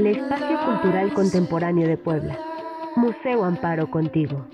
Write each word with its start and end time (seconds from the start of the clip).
el 0.00 0.16
espacio 0.16 0.58
cultural 0.64 1.12
contemporáneo 1.12 1.86
de 1.86 1.98
Puebla. 1.98 2.38
Museo 2.96 3.44
Amparo 3.44 3.90
contigo. 3.90 4.48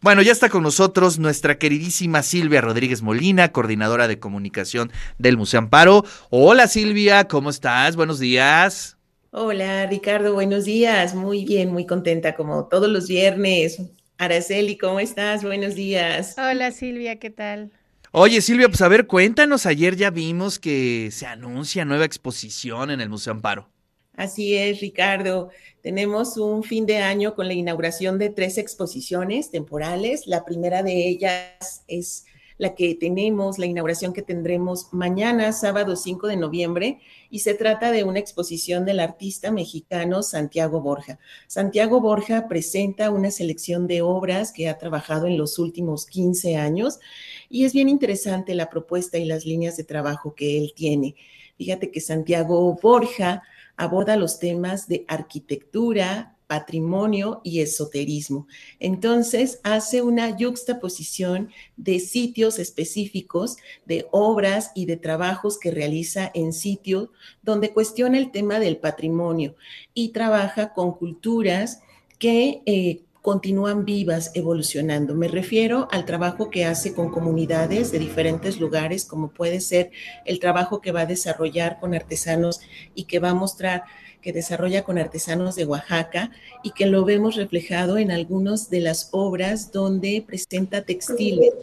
Bueno, 0.00 0.22
ya 0.22 0.32
está 0.32 0.48
con 0.48 0.62
nosotros 0.62 1.18
nuestra 1.18 1.58
queridísima 1.58 2.22
Silvia 2.22 2.62
Rodríguez 2.62 3.02
Molina, 3.02 3.52
coordinadora 3.52 4.08
de 4.08 4.18
comunicación 4.18 4.90
del 5.18 5.36
Museo 5.36 5.58
Amparo. 5.58 6.04
Hola 6.30 6.66
Silvia, 6.66 7.28
¿cómo 7.28 7.50
estás? 7.50 7.94
Buenos 7.96 8.18
días. 8.18 8.96
Hola 9.32 9.86
Ricardo, 9.86 10.32
buenos 10.32 10.64
días. 10.64 11.14
Muy 11.14 11.44
bien, 11.44 11.70
muy 11.70 11.84
contenta 11.84 12.34
como 12.34 12.64
todos 12.64 12.88
los 12.88 13.06
viernes. 13.06 13.82
Araceli, 14.16 14.78
¿cómo 14.78 14.98
estás? 14.98 15.44
Buenos 15.44 15.74
días. 15.74 16.36
Hola 16.38 16.70
Silvia, 16.70 17.18
¿qué 17.18 17.28
tal? 17.28 17.70
Oye 18.12 18.40
Silvia, 18.40 18.68
pues 18.68 18.80
a 18.80 18.88
ver, 18.88 19.06
cuéntanos, 19.06 19.66
ayer 19.66 19.96
ya 19.96 20.08
vimos 20.08 20.58
que 20.58 21.10
se 21.12 21.26
anuncia 21.26 21.84
nueva 21.84 22.06
exposición 22.06 22.90
en 22.90 23.02
el 23.02 23.10
Museo 23.10 23.34
Amparo. 23.34 23.73
Así 24.16 24.56
es, 24.56 24.80
Ricardo. 24.80 25.50
Tenemos 25.82 26.36
un 26.36 26.62
fin 26.62 26.86
de 26.86 26.98
año 26.98 27.34
con 27.34 27.48
la 27.48 27.54
inauguración 27.54 28.18
de 28.18 28.30
tres 28.30 28.58
exposiciones 28.58 29.50
temporales. 29.50 30.26
La 30.26 30.44
primera 30.44 30.82
de 30.82 31.08
ellas 31.08 31.82
es 31.88 32.24
la 32.56 32.76
que 32.76 32.94
tenemos, 32.94 33.58
la 33.58 33.66
inauguración 33.66 34.12
que 34.12 34.22
tendremos 34.22 34.88
mañana, 34.92 35.52
sábado 35.52 35.96
5 35.96 36.28
de 36.28 36.36
noviembre, 36.36 37.00
y 37.28 37.40
se 37.40 37.54
trata 37.54 37.90
de 37.90 38.04
una 38.04 38.20
exposición 38.20 38.84
del 38.84 39.00
artista 39.00 39.50
mexicano 39.50 40.22
Santiago 40.22 40.80
Borja. 40.80 41.18
Santiago 41.48 42.00
Borja 42.00 42.46
presenta 42.48 43.10
una 43.10 43.32
selección 43.32 43.88
de 43.88 44.02
obras 44.02 44.52
que 44.52 44.68
ha 44.68 44.78
trabajado 44.78 45.26
en 45.26 45.36
los 45.36 45.58
últimos 45.58 46.06
15 46.06 46.56
años 46.56 47.00
y 47.48 47.64
es 47.64 47.72
bien 47.72 47.88
interesante 47.88 48.54
la 48.54 48.70
propuesta 48.70 49.18
y 49.18 49.24
las 49.24 49.44
líneas 49.44 49.76
de 49.76 49.84
trabajo 49.84 50.36
que 50.36 50.56
él 50.56 50.72
tiene. 50.76 51.16
Fíjate 51.56 51.90
que 51.90 52.00
Santiago 52.00 52.78
Borja 52.80 53.42
aborda 53.76 54.16
los 54.16 54.38
temas 54.38 54.88
de 54.88 55.04
arquitectura, 55.08 56.34
patrimonio 56.46 57.40
y 57.42 57.60
esoterismo. 57.60 58.46
Entonces, 58.78 59.60
hace 59.62 60.02
una 60.02 60.36
yuxtaposición 60.36 61.50
de 61.76 62.00
sitios 62.00 62.58
específicos, 62.58 63.56
de 63.86 64.06
obras 64.10 64.70
y 64.74 64.86
de 64.86 64.96
trabajos 64.96 65.58
que 65.58 65.70
realiza 65.70 66.30
en 66.34 66.52
sitios 66.52 67.08
donde 67.42 67.72
cuestiona 67.72 68.18
el 68.18 68.30
tema 68.30 68.58
del 68.58 68.76
patrimonio 68.76 69.56
y 69.94 70.10
trabaja 70.10 70.72
con 70.74 70.92
culturas 70.92 71.80
que 72.18 72.62
eh, 72.66 73.03
continúan 73.24 73.86
vivas, 73.86 74.32
evolucionando. 74.34 75.14
Me 75.14 75.28
refiero 75.28 75.88
al 75.90 76.04
trabajo 76.04 76.50
que 76.50 76.66
hace 76.66 76.92
con 76.92 77.08
comunidades 77.10 77.90
de 77.90 77.98
diferentes 77.98 78.60
lugares, 78.60 79.06
como 79.06 79.28
puede 79.28 79.60
ser 79.60 79.92
el 80.26 80.38
trabajo 80.38 80.82
que 80.82 80.92
va 80.92 81.00
a 81.00 81.06
desarrollar 81.06 81.80
con 81.80 81.94
artesanos 81.94 82.60
y 82.94 83.04
que 83.04 83.20
va 83.20 83.30
a 83.30 83.34
mostrar 83.34 83.84
que 84.20 84.34
desarrolla 84.34 84.84
con 84.84 84.98
artesanos 84.98 85.56
de 85.56 85.64
Oaxaca 85.64 86.32
y 86.62 86.72
que 86.72 86.84
lo 86.84 87.06
vemos 87.06 87.36
reflejado 87.36 87.96
en 87.96 88.10
algunas 88.10 88.68
de 88.68 88.82
las 88.82 89.08
obras 89.12 89.72
donde 89.72 90.22
presenta 90.26 90.82
textiles. 90.82 91.54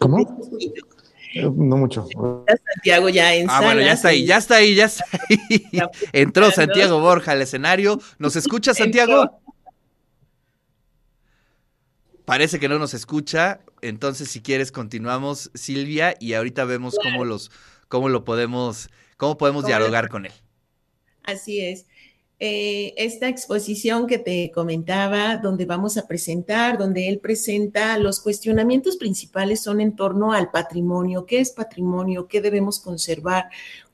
¿Cómo? 0.00 0.18
No 1.34 1.76
mucho. 1.78 2.06
Santiago 2.74 3.08
ya 3.08 3.34
en 3.34 3.48
Ah, 3.48 3.62
bueno, 3.62 3.80
ya 3.80 3.92
está 3.92 4.08
ahí, 4.08 4.26
ya 4.26 4.36
está 4.36 4.56
ahí, 4.56 4.74
ya 4.74 4.84
está 4.84 5.06
ahí. 5.10 5.88
Entró 6.12 6.50
Santiago 6.50 7.00
Borja 7.00 7.32
al 7.32 7.40
escenario. 7.40 7.98
¿Nos 8.18 8.36
escucha 8.36 8.74
Santiago? 8.74 9.40
Parece 12.28 12.60
que 12.60 12.68
no 12.68 12.78
nos 12.78 12.92
escucha, 12.92 13.60
entonces 13.80 14.28
si 14.28 14.42
quieres 14.42 14.70
continuamos 14.70 15.50
Silvia 15.54 16.14
y 16.20 16.34
ahorita 16.34 16.66
vemos 16.66 16.98
cómo 17.02 17.24
los 17.24 17.50
cómo 17.88 18.10
lo 18.10 18.24
podemos 18.24 18.90
cómo 19.16 19.38
podemos 19.38 19.64
dialogar 19.64 20.10
con 20.10 20.26
él. 20.26 20.32
Así 21.22 21.62
es. 21.62 21.86
Eh, 22.38 22.92
esta 22.98 23.28
exposición 23.28 24.06
que 24.06 24.18
te 24.18 24.50
comentaba, 24.54 25.38
donde 25.38 25.64
vamos 25.64 25.96
a 25.96 26.06
presentar, 26.06 26.76
donde 26.76 27.08
él 27.08 27.18
presenta 27.18 27.96
los 27.96 28.20
cuestionamientos 28.20 28.98
principales 28.98 29.62
son 29.62 29.80
en 29.80 29.96
torno 29.96 30.34
al 30.34 30.50
patrimonio, 30.50 31.24
qué 31.24 31.40
es 31.40 31.50
patrimonio, 31.50 32.28
qué 32.28 32.42
debemos 32.42 32.78
conservar, 32.78 33.48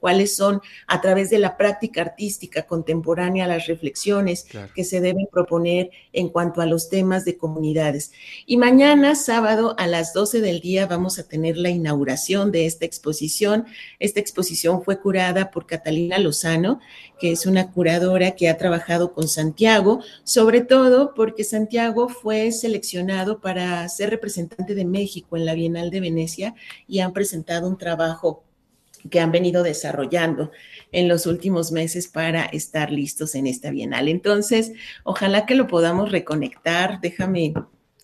cuáles 0.05 0.37
son 0.37 0.61
a 0.87 1.01
través 1.01 1.31
de 1.31 1.39
la 1.39 1.57
práctica 1.57 2.03
artística 2.03 2.65
contemporánea 2.67 3.47
las 3.47 3.67
reflexiones 3.69 4.45
claro. 4.45 4.71
que 4.75 4.85
se 4.85 5.01
deben 5.01 5.27
proponer 5.33 5.89
en 6.13 6.29
cuanto 6.29 6.61
a 6.61 6.67
los 6.67 6.91
temas 6.91 7.25
de 7.25 7.39
comunidades. 7.39 8.13
Y 8.45 8.59
mañana, 8.59 9.15
sábado, 9.15 9.75
a 9.79 9.87
las 9.87 10.13
12 10.13 10.43
del 10.43 10.61
día, 10.61 10.87
vamos 10.87 11.19
a 11.19 11.27
tener 11.27 11.57
la 11.57 11.71
inauguración 11.71 12.53
de 12.53 12.67
esta 12.67 12.85
exposición. 12.85 13.65
Esta 13.99 14.21
exposición 14.21 14.83
fue 14.83 15.01
curada 15.01 15.51
por 15.51 15.67
Catalina 15.67 16.19
Lozano, 16.19 16.81
que 17.19 17.33
es 17.33 17.47
una 17.47 17.73
curadora 17.73 18.33
que 18.33 18.51
ha 18.51 18.59
trabajado 18.59 19.15
con 19.15 19.27
Santiago, 19.27 20.01
sobre 20.23 20.61
todo 20.61 21.15
porque 21.15 21.45
Santiago 21.45 22.11
fue 22.11 22.53
seleccionado 22.53 23.41
para 23.41 23.89
ser 23.89 24.11
representante 24.11 24.75
de 24.75 24.85
México 24.85 25.39
en 25.39 25.47
la 25.47 25.55
Bienal 25.55 25.89
de 25.89 26.01
Venecia 26.01 26.55
y 26.87 26.99
han 26.99 27.15
presentado 27.15 27.67
un 27.67 27.79
trabajo 27.79 28.44
que 29.11 29.21
han 29.21 29.33
venido 29.33 29.63
desarrollando 29.63 30.51
en 30.93 31.09
los 31.09 31.27
últimos 31.27 31.73
meses 31.73 32.09
para 32.09 32.45
estar 32.45 32.91
listos 32.91 33.35
en 33.35 33.47
esta 33.47 33.71
bienal. 33.71 34.09
Entonces, 34.09 34.73
ojalá 35.03 35.47
que 35.47 35.55
lo 35.55 35.67
podamos 35.67 36.11
reconectar. 36.13 37.01
Déjame, 37.01 37.55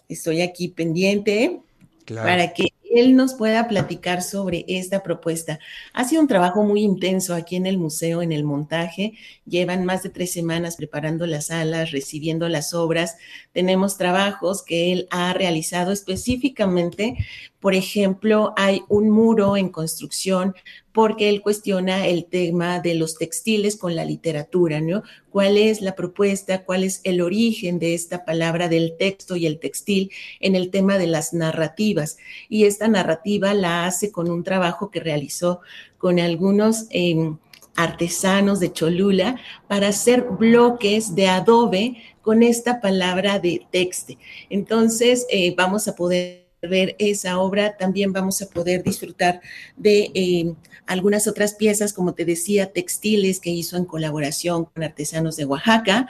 estoy 0.09 0.43
aquí 0.43 0.69
pendiente 0.69 1.61
claro. 2.05 2.28
para 2.28 2.53
que 2.53 2.69
él 2.91 3.15
nos 3.15 3.34
pueda 3.34 3.69
platicar 3.69 4.21
sobre 4.21 4.65
esta 4.66 5.03
propuesta. 5.03 5.61
Ha 5.93 6.05
sido 6.05 6.22
un 6.22 6.28
trabajo 6.28 6.65
muy 6.65 6.83
intenso 6.83 7.34
aquí 7.34 7.55
en 7.55 7.67
el 7.67 7.78
museo, 7.78 8.21
en 8.21 8.32
el 8.32 8.43
montaje. 8.43 9.15
Llevan 9.47 9.84
más 9.84 10.03
de 10.03 10.11
tres 10.11 10.32
semanas 10.32 10.77
preparando 10.77 11.25
las 11.27 11.47
salas, 11.47 11.93
recibiendo 11.93 12.49
las 12.49 12.75
obras. 12.75 13.17
Tenemos 13.53 13.97
trabajos 13.97 14.65
que 14.65 14.93
él 14.93 15.06
ha 15.11 15.32
realizado 15.32 15.93
específicamente. 15.93 17.17
Por 17.60 17.75
ejemplo, 17.75 18.54
hay 18.56 18.82
un 18.88 19.10
muro 19.10 19.56
en 19.56 19.69
construcción 19.69 20.54
porque 20.93 21.28
él 21.28 21.43
cuestiona 21.43 22.06
el 22.06 22.25
tema 22.25 22.81
de 22.81 22.94
los 22.94 23.16
textiles 23.16 23.76
con 23.76 23.94
la 23.94 24.04
literatura, 24.04 24.81
¿no? 24.81 25.03
¿Cuál 25.28 25.56
es 25.59 25.82
la 25.82 25.94
propuesta? 25.94 26.65
¿Cuál 26.65 26.84
es 26.84 27.00
el 27.04 27.20
origen 27.20 27.78
de 27.78 27.94
esta 27.94 28.25
palabra 28.25 28.69
del 28.69 28.97
texto 28.99 29.37
y 29.37 29.47
el 29.47 29.60
textil 29.60 30.10
en 30.41 30.56
el 30.56 30.70
tema 30.70 30.99
de 30.99 31.06
las 31.06 31.32
narrativas? 31.32 32.16
Y 32.49 32.65
esta 32.65 32.88
narrativa 32.88 33.53
la 33.54 33.87
hace 33.87 34.10
con 34.10 34.31
un 34.31 34.43
trabajo 34.43 34.91
que 34.91 35.00
realizó 35.00 35.60
con 35.99 36.19
algunos 36.19 36.87
eh, 36.91 37.34
artesanos 37.76 38.59
de 38.59 38.72
Cholula 38.72 39.37
para 39.69 39.88
hacer 39.88 40.22
bloques 40.22 41.15
de 41.15 41.28
adobe 41.28 41.97
con 42.22 42.43
esta 42.43 42.81
palabra 42.81 43.38
de 43.38 43.66
texte. 43.70 44.19
Entonces, 44.49 45.26
eh, 45.31 45.54
vamos 45.56 45.88
a 45.88 45.94
poder 45.94 46.40
ver 46.62 46.97
esa 46.98 47.38
obra, 47.38 47.76
también 47.76 48.12
vamos 48.12 48.43
a 48.43 48.48
poder 48.48 48.82
disfrutar 48.82 49.41
de 49.76 50.10
eh, 50.15 50.54
algunas 50.87 51.26
otras 51.26 51.54
piezas, 51.54 51.93
como 51.93 52.15
te 52.15 52.25
decía, 52.25 52.72
textiles 52.72 53.41
que 53.41 53.50
hizo 53.50 53.76
en 53.76 53.84
colaboración 53.84 54.66
con 54.66 54.82
artesanos 54.82 55.37
de 55.37 55.44
Oaxaca 55.44 56.09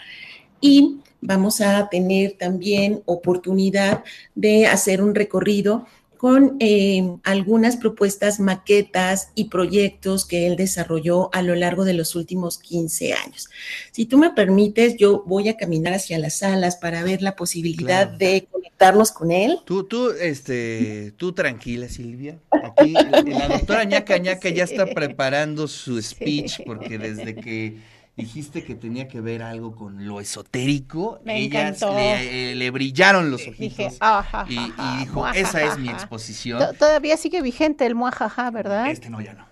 y 0.60 1.00
vamos 1.20 1.60
a 1.60 1.88
tener 1.88 2.32
también 2.32 3.02
oportunidad 3.04 4.04
de 4.34 4.66
hacer 4.66 5.02
un 5.02 5.14
recorrido 5.14 5.86
con 6.20 6.56
eh, 6.60 7.16
algunas 7.24 7.78
propuestas, 7.78 8.40
maquetas 8.40 9.30
y 9.34 9.44
proyectos 9.44 10.26
que 10.26 10.46
él 10.46 10.56
desarrolló 10.56 11.34
a 11.34 11.40
lo 11.40 11.54
largo 11.54 11.86
de 11.86 11.94
los 11.94 12.14
últimos 12.14 12.58
15 12.58 13.14
años. 13.14 13.48
Si 13.90 14.04
tú 14.04 14.18
me 14.18 14.28
permites, 14.28 14.98
yo 14.98 15.22
voy 15.24 15.48
a 15.48 15.56
caminar 15.56 15.94
hacia 15.94 16.18
las 16.18 16.36
salas 16.36 16.76
para 16.76 17.02
ver 17.04 17.22
la 17.22 17.36
posibilidad 17.36 18.08
claro. 18.08 18.18
de 18.18 18.48
conectarnos 18.80 19.12
con 19.12 19.30
él. 19.30 19.58
Tú, 19.64 19.84
tú, 19.84 20.10
este, 20.10 21.12
tú 21.16 21.32
tranquila, 21.32 21.88
Silvia. 21.88 22.38
Aquí 22.50 22.92
la 22.92 23.48
doctora 23.48 23.84
ñaca 23.84 24.16
ñaca 24.18 24.48
ya 24.48 24.64
está 24.64 24.86
preparando 24.86 25.68
su 25.68 26.00
speech 26.00 26.60
porque 26.64 26.98
desde 26.98 27.34
que 27.34 27.78
dijiste 28.16 28.64
que 28.64 28.74
tenía 28.74 29.06
que 29.08 29.20
ver 29.20 29.42
algo 29.42 29.74
con 29.76 30.06
lo 30.06 30.20
esotérico, 30.20 31.20
Me 31.24 31.38
ellas 31.38 31.80
le, 31.82 32.52
eh, 32.52 32.54
le 32.54 32.70
brillaron 32.70 33.30
los 33.30 33.42
ojitos 33.46 33.58
Dije, 33.58 33.88
ah, 34.00 34.46
y, 34.48 34.56
ja, 34.56 34.72
ja, 34.76 34.94
y 34.96 35.04
dijo, 35.04 35.28
esa 35.28 35.62
es 35.62 35.78
mi 35.78 35.88
ja". 35.88 35.94
exposición. 35.94 36.58
To- 36.58 36.72
Todavía 36.74 37.16
sigue 37.16 37.42
vigente 37.42 37.86
el 37.86 37.94
muajaja, 37.94 38.50
¿verdad? 38.50 38.90
Este 38.90 39.10
no, 39.10 39.20
ya 39.20 39.34
no. 39.34 39.46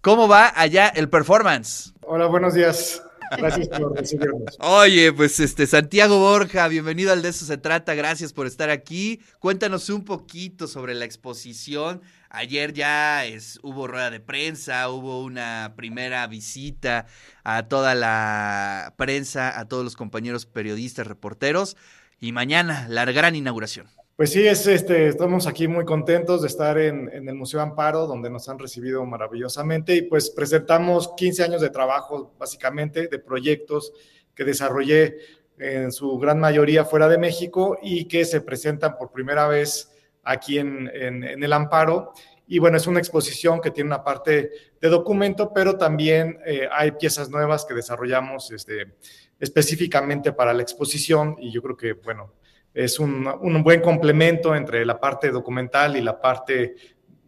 ¿Cómo 0.00 0.28
va 0.28 0.52
allá 0.54 0.88
el 0.88 1.08
performance? 1.08 1.92
Hola, 2.02 2.26
buenos 2.26 2.52
días. 2.54 3.02
Gracias 3.36 3.68
por 3.68 3.96
recibirnos. 3.96 4.56
Oye, 4.60 5.12
pues 5.12 5.40
este 5.40 5.66
Santiago 5.66 6.18
Borja, 6.18 6.68
bienvenido 6.68 7.12
al 7.12 7.22
De 7.22 7.28
eso 7.30 7.44
se 7.44 7.56
trata, 7.58 7.94
gracias 7.94 8.32
por 8.32 8.46
estar 8.46 8.70
aquí. 8.70 9.20
Cuéntanos 9.38 9.88
un 9.90 10.04
poquito 10.04 10.66
sobre 10.66 10.94
la 10.94 11.04
exposición. 11.04 12.02
Ayer 12.30 12.72
ya 12.72 13.24
es, 13.24 13.60
hubo 13.62 13.86
rueda 13.86 14.10
de 14.10 14.20
prensa, 14.20 14.88
hubo 14.90 15.22
una 15.22 15.74
primera 15.76 16.26
visita 16.26 17.06
a 17.44 17.68
toda 17.68 17.94
la 17.94 18.94
prensa, 18.96 19.58
a 19.58 19.68
todos 19.68 19.84
los 19.84 19.94
compañeros 19.94 20.44
periodistas, 20.44 21.06
reporteros, 21.06 21.76
y 22.20 22.32
mañana 22.32 22.86
la 22.88 23.04
gran 23.04 23.36
inauguración. 23.36 23.86
Pues 24.16 24.30
sí, 24.30 24.46
es, 24.46 24.64
este, 24.68 25.08
estamos 25.08 25.48
aquí 25.48 25.66
muy 25.66 25.84
contentos 25.84 26.42
de 26.42 26.46
estar 26.46 26.78
en, 26.78 27.08
el 27.12 27.34
Museo 27.34 27.60
Amparo, 27.60 28.06
donde 28.06 28.30
nos 28.30 28.48
han 28.48 28.60
recibido 28.60 29.04
maravillosamente 29.04 29.96
y 29.96 30.02
pues 30.02 30.30
presentamos 30.30 31.12
15 31.16 31.42
años 31.42 31.60
de 31.60 31.70
trabajo, 31.70 32.32
básicamente, 32.38 33.08
de 33.08 33.18
proyectos 33.18 33.92
que 34.32 34.44
desarrollé 34.44 35.16
en 35.58 35.90
su 35.90 36.16
gran 36.18 36.38
mayoría 36.38 36.84
fuera 36.84 37.08
de 37.08 37.18
México 37.18 37.76
y 37.82 38.04
que 38.04 38.24
se 38.24 38.40
presentan 38.40 38.96
por 38.96 39.10
primera 39.10 39.48
vez 39.48 39.90
aquí 40.22 40.58
en 40.58 40.88
el 40.94 41.52
Amparo. 41.52 42.12
Y 42.46 42.58
bueno, 42.58 42.76
es 42.76 42.86
una 42.86 42.98
exposición 42.98 43.60
que 43.60 43.70
tiene 43.70 43.88
una 43.88 44.04
parte 44.04 44.50
de 44.80 44.88
documento, 44.88 45.52
pero 45.52 45.78
también 45.78 46.38
eh, 46.44 46.68
hay 46.70 46.92
piezas 46.92 47.30
nuevas 47.30 47.64
que 47.64 47.72
desarrollamos 47.72 48.50
este, 48.50 48.96
específicamente 49.40 50.32
para 50.32 50.52
la 50.52 50.62
exposición 50.62 51.36
y 51.40 51.50
yo 51.50 51.62
creo 51.62 51.76
que, 51.76 51.94
bueno, 51.94 52.34
es 52.74 52.98
un, 52.98 53.26
un, 53.40 53.62
buen 53.62 53.80
complemento 53.80 54.54
entre 54.54 54.84
la 54.84 55.00
parte 55.00 55.30
documental 55.30 55.96
y 55.96 56.02
la 56.02 56.20
parte 56.20 56.74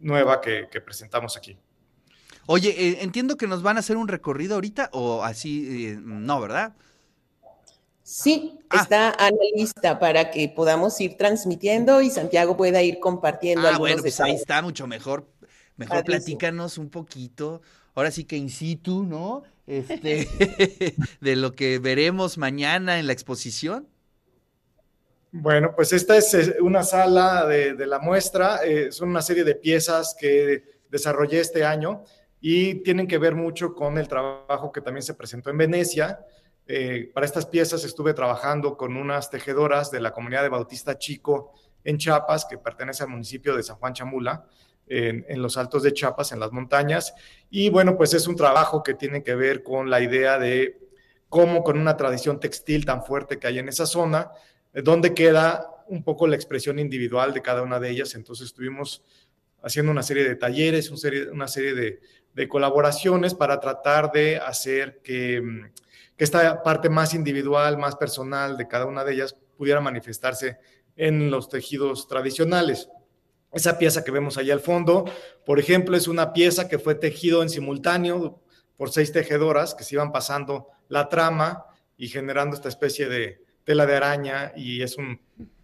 nueva 0.01 0.41
que, 0.41 0.67
que 0.69 0.81
presentamos 0.81 1.37
aquí. 1.37 1.57
Oye, 2.45 2.69
eh, 2.69 2.97
entiendo 3.01 3.37
que 3.37 3.47
nos 3.47 3.63
van 3.63 3.77
a 3.77 3.79
hacer 3.79 3.97
un 3.97 4.07
recorrido 4.07 4.55
ahorita 4.55 4.89
o 4.93 5.23
así, 5.23 5.87
eh, 5.87 5.97
no, 5.99 6.39
¿verdad? 6.39 6.75
Sí, 8.03 8.59
ah. 8.69 8.81
está 8.81 9.09
a 9.09 9.29
la 9.29 9.37
lista 9.53 9.99
para 9.99 10.31
que 10.31 10.47
podamos 10.47 10.99
ir 11.01 11.17
transmitiendo 11.17 12.01
y 12.01 12.09
Santiago 12.09 12.55
pueda 12.55 12.81
ir 12.81 12.99
compartiendo. 12.99 13.67
Ah, 13.67 13.77
bueno, 13.77 14.01
pues 14.01 14.19
ahí 14.21 14.35
está, 14.35 14.61
mucho 14.61 14.87
mejor. 14.87 15.27
Mejor 15.75 16.03
platícanos 16.05 16.77
un 16.77 16.89
poquito. 16.89 17.61
Ahora 17.95 18.11
sí 18.11 18.23
que 18.23 18.37
in 18.37 18.49
situ, 18.49 19.03
¿no? 19.03 19.43
Este, 19.65 20.27
de 21.21 21.35
lo 21.35 21.53
que 21.53 21.79
veremos 21.79 22.37
mañana 22.37 22.99
en 22.99 23.07
la 23.07 23.13
exposición. 23.13 23.89
Bueno, 25.31 25.73
pues 25.75 25.91
esta 25.93 26.15
es 26.17 26.55
una 26.61 26.83
sala 26.83 27.45
de, 27.45 27.73
de 27.73 27.85
la 27.85 27.99
muestra, 27.99 28.61
eh, 28.63 28.91
son 28.91 29.09
una 29.09 29.21
serie 29.21 29.43
de 29.43 29.55
piezas 29.55 30.15
que 30.19 30.63
desarrollé 30.89 31.41
este 31.41 31.65
año 31.65 32.03
y 32.39 32.75
tienen 32.75 33.07
que 33.07 33.17
ver 33.17 33.35
mucho 33.35 33.73
con 33.73 33.97
el 33.97 34.07
trabajo 34.07 34.71
que 34.71 34.81
también 34.81 35.03
se 35.03 35.15
presentó 35.15 35.49
en 35.49 35.57
Venecia. 35.57 36.19
Eh, 36.65 37.11
para 37.13 37.25
estas 37.25 37.45
piezas 37.45 37.83
estuve 37.83 38.13
trabajando 38.13 38.77
con 38.77 38.95
unas 38.95 39.29
tejedoras 39.29 39.91
de 39.91 40.01
la 40.01 40.11
comunidad 40.11 40.43
de 40.43 40.49
Bautista 40.49 40.97
Chico 40.97 41.53
en 41.83 41.97
Chiapas, 41.97 42.45
que 42.45 42.57
pertenece 42.57 43.03
al 43.03 43.09
municipio 43.09 43.55
de 43.55 43.63
San 43.63 43.77
Juan 43.77 43.93
Chamula, 43.93 44.45
en, 44.87 45.25
en, 45.27 45.41
los 45.41 45.57
altos 45.57 45.83
de 45.83 45.93
Chiapas, 45.93 46.31
en 46.31 46.39
las 46.39 46.51
montañas. 46.51 47.13
Y 47.49 47.69
bueno, 47.69 47.97
pues 47.97 48.13
es 48.13 48.27
un 48.27 48.35
trabajo 48.35 48.83
que 48.83 48.93
tiene 48.93 49.23
que 49.23 49.35
ver 49.35 49.63
con 49.63 49.89
la 49.89 50.01
idea 50.01 50.39
de 50.39 50.79
cómo 51.29 51.63
con 51.63 51.77
una 51.77 51.97
tradición 51.97 52.39
textil 52.39 52.85
tan 52.85 53.03
fuerte 53.03 53.39
que 53.39 53.47
hay 53.47 53.59
en 53.59 53.69
esa 53.69 53.85
zona, 53.85 54.31
donde 54.83 55.13
queda 55.13 55.83
un 55.87 56.03
poco 56.03 56.27
la 56.27 56.35
expresión 56.35 56.79
individual 56.79 57.33
de 57.33 57.41
cada 57.41 57.61
una 57.61 57.79
de 57.79 57.89
ellas. 57.89 58.15
Entonces 58.15 58.47
estuvimos 58.47 59.03
haciendo 59.61 59.91
una 59.91 60.03
serie 60.03 60.23
de 60.23 60.35
talleres, 60.35 60.89
una 60.89 60.97
serie, 60.97 61.29
una 61.29 61.47
serie 61.47 61.73
de, 61.73 61.99
colaboraciones 62.47 63.33
para 63.33 63.59
tratar 63.59 64.11
de 64.11 64.37
hacer 64.37 65.01
que 65.01 65.41
que 66.17 66.23
esta 66.23 66.63
parte 66.63 66.89
más 66.89 67.13
individual, 67.13 67.77
más 67.77 67.95
personal 67.95 68.57
de 68.57 68.67
cada 68.67 68.87
una 68.87 69.03
de 69.03 69.13
ellas 69.13 69.35
pudiera 69.55 69.79
manifestarse 69.79 70.57
en 70.95 71.29
los 71.29 71.47
tejidos 71.47 72.07
tradicionales. 72.07 72.89
Esa 73.53 73.77
pieza 73.77 74.03
que 74.03 74.11
vemos 74.11 74.37
ahí 74.37 74.49
al 74.49 74.59
fondo, 74.59 75.05
por 75.45 75.59
ejemplo, 75.59 75.95
es 75.95 76.07
una 76.07 76.33
pieza 76.33 76.67
que 76.67 76.79
fue 76.79 76.95
tejido 76.95 77.43
en 77.43 77.49
simultáneo 77.49 78.41
por 78.75 78.91
seis 78.91 79.11
tejedoras 79.11 79.75
que 79.75 79.83
se 79.83 79.95
iban 79.95 80.11
pasando 80.11 80.67
la 80.89 81.07
trama 81.07 81.65
y 81.97 82.07
generando 82.07 82.55
esta 82.55 82.69
especie 82.69 83.07
de 83.07 83.41
tela 83.67 83.85
de 83.85 83.97
araña 83.97 84.53
y 84.55 84.81
es 84.81 84.97
un, 84.97 85.19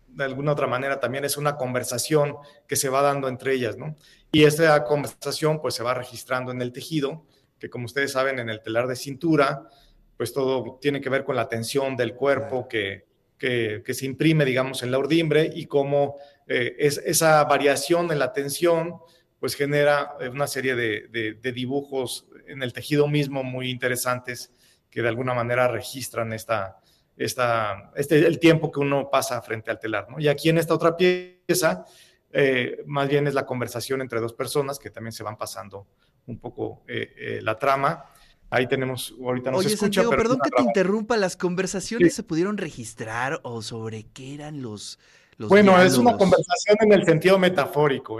de 0.10 0.26
alguna 0.26 0.52
otra 0.52 0.68
manera 0.68 1.00
también 1.00 1.24
es 1.24 1.38
una 1.38 1.56
conversación 1.56 2.36
que 2.68 2.76
se 2.76 2.90
va 2.90 3.02
dando 3.02 3.30
entre 3.30 3.54
ellas, 3.54 3.78
¿no? 3.78 3.96
Y 4.34 4.44
esta 4.44 4.84
conversación 4.84 5.62
pues 5.62 5.76
se 5.76 5.84
va 5.84 5.94
registrando 5.94 6.52
en 6.52 6.62
el 6.62 6.74
tejido, 6.74 7.26
que 7.58 7.70
como 7.70 7.86
ustedes 7.86 8.12
saben 8.12 8.40
en 8.40 8.50
el 8.50 8.62
telar 8.62 8.88
de 8.88 8.98
cintura, 8.98 9.70
pues 10.18 10.34
todo 10.34 10.80
tiene 10.82 11.00
que 11.00 11.10
ver 11.10 11.24
con 11.24 11.38
la 11.38 11.48
tensión 11.48 11.96
del 11.96 12.14
cuerpo 12.14 12.68
que, 12.68 13.06
que, 13.38 13.82
que 13.86 13.94
se 13.94 14.06
imprime, 14.06 14.44
digamos, 14.44 14.84
en 14.84 14.92
la 14.92 15.00
urdimbre 15.00 15.50
y 15.56 15.68
cómo 15.68 16.18
eh, 16.46 16.76
es, 16.80 16.98
esa 17.06 17.42
variación 17.46 18.12
en 18.12 18.20
la 18.20 18.34
tensión 18.34 18.98
pues 19.40 19.56
genera 19.56 20.18
una 20.30 20.48
serie 20.48 20.76
de, 20.76 21.08
de, 21.08 21.36
de, 21.36 21.52
dibujos 21.54 22.28
en 22.48 22.64
el 22.64 22.74
tejido 22.74 23.08
mismo 23.08 23.46
muy 23.46 23.70
interesantes 23.70 24.52
que 24.90 25.02
de 25.02 25.08
alguna 25.08 25.34
manera 25.34 25.70
registran 25.70 26.34
esta, 26.34 26.83
esta, 27.18 27.92
este, 27.96 28.26
el 28.26 28.40
tiempo 28.40 28.72
que 28.72 28.80
uno 28.80 29.10
pasa 29.10 29.42
frente 29.42 29.72
al 29.72 29.80
telar. 29.80 30.10
¿no? 30.10 30.20
Y 30.20 30.28
aquí 30.28 30.50
en 30.50 30.58
esta 30.58 30.74
otra 30.74 30.96
pieza, 30.96 31.86
eh, 32.32 32.84
más 32.86 33.08
bien 33.08 33.28
es 33.28 33.34
la 33.34 33.46
conversación 33.46 34.02
entre 34.02 34.20
dos 34.20 34.34
personas 34.34 34.80
que 34.80 34.90
también 34.90 35.14
se 35.14 35.24
van 35.24 35.38
pasando 35.38 35.88
un 36.26 36.40
poco 36.40 36.84
eh, 36.88 37.14
eh, 37.18 37.40
la 37.42 37.58
trama 37.58 38.06
Ahí 38.50 38.68
tenemos, 38.68 39.16
ahorita 39.20 39.50
no 39.50 39.58
Oye, 39.58 39.70
se 39.70 39.74
escucha. 39.74 40.04
Santiago, 40.04 40.12
pero 40.12 40.22
perdón 40.22 40.40
que 40.44 40.52
te 40.52 40.62
interrumpa, 40.62 41.18
¿las 41.18 41.36
conversaciones 41.36 42.10
sí. 42.10 42.18
se 42.18 42.22
pudieron 42.22 42.58
registrar 42.58 43.40
o 43.42 43.64
sobre 43.64 44.04
qué 44.14 44.36
eran 44.36 44.62
los, 44.62 45.00
los 45.38 45.50
Bueno, 45.50 45.72
diálogos? 45.72 45.94
es 45.94 45.98
una 45.98 46.16
conversación 46.18 46.78
en 46.82 46.94
el 46.94 47.04
sentido 47.04 47.40
metafórico. 47.40 48.20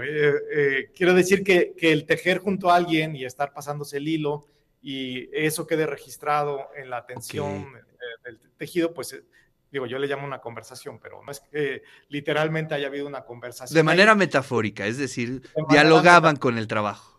Quiero 0.96 1.14
decir 1.14 1.44
que, 1.44 1.74
que, 1.78 1.92
el 1.92 2.04
tejer 2.04 2.38
junto 2.38 2.68
a 2.68 2.74
alguien 2.74 3.14
y 3.14 3.24
estar 3.24 3.52
pasándose 3.52 3.98
el 3.98 4.08
hilo 4.08 4.48
y 4.86 5.30
eso 5.32 5.66
quede 5.66 5.86
registrado 5.86 6.68
en 6.76 6.90
la 6.90 6.98
atención 6.98 7.68
okay. 7.68 7.80
del 8.22 8.38
tejido, 8.58 8.92
pues 8.92 9.14
eh, 9.14 9.24
digo, 9.72 9.86
yo 9.86 9.98
le 9.98 10.06
llamo 10.06 10.26
una 10.26 10.42
conversación, 10.42 11.00
pero 11.00 11.22
no 11.22 11.32
es 11.32 11.40
que 11.40 11.82
literalmente 12.08 12.74
haya 12.74 12.88
habido 12.88 13.06
una 13.06 13.24
conversación. 13.24 13.74
De 13.74 13.82
manera 13.82 14.12
ahí. 14.12 14.18
metafórica, 14.18 14.86
es 14.86 14.98
decir, 14.98 15.40
de 15.40 15.64
dialogaban 15.70 16.36
con 16.36 16.58
el 16.58 16.66
trabajo. 16.66 17.18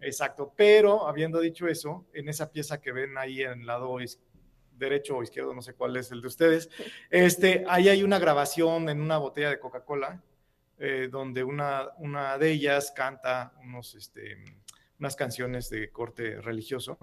Exacto, 0.00 0.54
pero 0.56 1.06
habiendo 1.06 1.38
dicho 1.38 1.68
eso, 1.68 2.06
en 2.14 2.30
esa 2.30 2.50
pieza 2.50 2.80
que 2.80 2.92
ven 2.92 3.18
ahí 3.18 3.42
en 3.42 3.60
el 3.60 3.66
lado 3.66 3.98
derecho 4.72 5.18
o 5.18 5.22
izquierdo, 5.22 5.52
no 5.52 5.60
sé 5.60 5.74
cuál 5.74 5.94
es 5.98 6.10
el 6.12 6.22
de 6.22 6.28
ustedes, 6.28 6.70
este, 7.10 7.66
ahí 7.68 7.90
hay 7.90 8.02
una 8.02 8.18
grabación 8.18 8.88
en 8.88 9.02
una 9.02 9.18
botella 9.18 9.50
de 9.50 9.60
Coca-Cola, 9.60 10.22
eh, 10.78 11.08
donde 11.12 11.44
una, 11.44 11.90
una 11.98 12.38
de 12.38 12.52
ellas 12.52 12.90
canta 12.96 13.52
unos, 13.62 13.94
este, 13.94 14.42
unas 15.02 15.16
canciones 15.16 15.68
de 15.68 15.90
corte 15.90 16.40
religioso. 16.40 16.96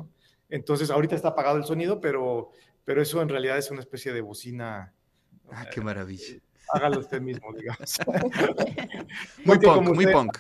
Entonces, 0.48 0.90
ahorita 0.90 1.16
está 1.16 1.30
apagado 1.30 1.58
el 1.58 1.66
sonido, 1.66 2.00
pero, 2.00 2.52
pero 2.86 3.02
eso 3.02 3.22
en 3.22 3.28
realidad 3.28 3.58
es 3.58 3.72
una 3.72 3.82
especie 3.82 4.14
de 4.14 4.22
bocina. 4.22 4.94
Ah, 5.52 5.66
qué 5.70 5.82
maravilla. 5.82 6.36
Eh, 6.36 6.42
hágalo 6.74 7.00
usted 7.00 7.20
mismo, 7.20 7.52
digamos. 7.54 7.98
muy 9.44 9.60
punk, 9.60 9.94
muy 9.94 10.06
punk. 10.08 10.38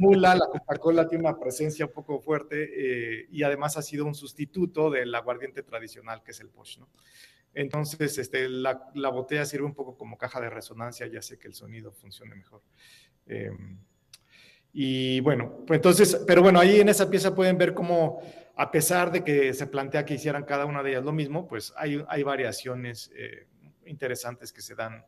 Mula, 0.00 0.34
la 0.34 0.46
Coca-Cola 0.46 1.06
tiene 1.06 1.28
una 1.28 1.38
presencia 1.38 1.86
un 1.86 1.92
poco 1.92 2.18
fuerte 2.18 2.56
eh, 2.74 3.28
y 3.30 3.44
además 3.44 3.76
ha 3.76 3.82
sido 3.82 4.04
un 4.04 4.16
sustituto 4.16 4.90
del 4.90 5.14
aguardiente 5.14 5.62
tradicional 5.62 6.24
que 6.24 6.32
es 6.32 6.40
el 6.40 6.48
Posh, 6.48 6.80
¿no? 6.80 6.88
Entonces, 7.54 8.18
este, 8.18 8.48
la, 8.48 8.90
la, 8.94 9.10
botella 9.10 9.46
sirve 9.46 9.64
un 9.64 9.74
poco 9.74 9.96
como 9.96 10.18
caja 10.18 10.40
de 10.40 10.50
resonancia, 10.50 11.06
ya 11.06 11.22
sé 11.22 11.38
que 11.38 11.46
el 11.46 11.54
sonido 11.54 11.92
funcione 11.92 12.34
mejor. 12.34 12.62
Eh, 13.26 13.52
y 14.78 15.20
bueno, 15.20 15.64
pues 15.66 15.78
entonces, 15.78 16.22
pero 16.26 16.42
bueno, 16.42 16.60
ahí 16.60 16.80
en 16.80 16.90
esa 16.90 17.08
pieza 17.08 17.34
pueden 17.34 17.56
ver 17.56 17.72
cómo, 17.72 18.20
a 18.56 18.70
pesar 18.70 19.10
de 19.10 19.24
que 19.24 19.54
se 19.54 19.66
plantea 19.68 20.04
que 20.04 20.12
hicieran 20.12 20.44
cada 20.44 20.66
una 20.66 20.82
de 20.82 20.90
ellas 20.90 21.02
lo 21.02 21.14
mismo, 21.14 21.48
pues 21.48 21.72
hay, 21.78 22.04
hay 22.06 22.22
variaciones 22.22 23.10
eh, 23.16 23.46
interesantes 23.86 24.52
que 24.52 24.60
se 24.60 24.74
dan 24.74 25.02